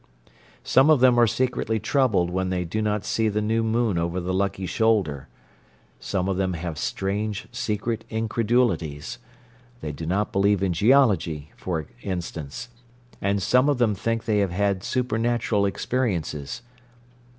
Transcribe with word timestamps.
Some 0.63 0.89
of 0.89 0.99
them 0.99 1.19
are 1.19 1.27
secretly 1.27 1.79
troubled 1.79 2.31
when 2.31 2.49
they 2.49 2.65
do 2.65 2.81
not 2.81 3.05
see 3.05 3.29
the 3.29 3.39
new 3.39 3.61
moon 3.61 3.99
over 3.99 4.19
the 4.19 4.33
lucky 4.33 4.65
shoulder; 4.65 5.27
some 5.99 6.27
of 6.27 6.37
them 6.37 6.53
have 6.53 6.79
strange, 6.79 7.47
secret 7.51 8.03
incredulities—they 8.09 9.91
do 9.91 10.07
not 10.07 10.31
believe 10.31 10.63
in 10.63 10.73
geology, 10.73 11.51
for 11.55 11.85
instance; 12.01 12.69
and 13.21 13.43
some 13.43 13.69
of 13.69 13.77
them 13.77 13.93
think 13.93 14.25
they 14.25 14.39
have 14.39 14.49
had 14.49 14.83
supernatural 14.83 15.67
experiences. 15.67 16.63